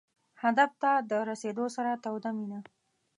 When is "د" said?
1.09-1.11